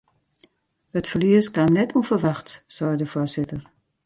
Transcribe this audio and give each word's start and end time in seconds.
It 0.99 1.09
ferlies 1.11 1.47
kaam 1.55 1.71
net 1.75 1.93
ûnferwachts, 1.97 2.55
seit 2.75 2.97
de 2.99 3.05
foarsitter. 3.13 3.61